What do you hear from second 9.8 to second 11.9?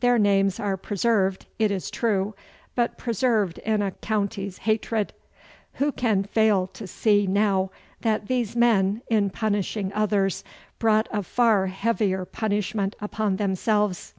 others brought a far